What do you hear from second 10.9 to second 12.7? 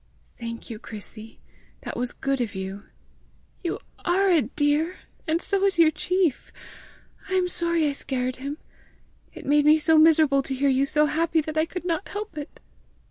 happy that I could not help it!